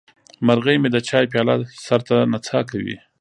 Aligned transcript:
مرغه 0.45 0.73
مې 0.81 0.89
د 0.91 0.97
چای 1.09 1.25
پیاله 1.31 1.55
سر 1.85 1.99
ته 2.07 2.15
نڅا 2.31 2.59
کوي. 2.69 2.95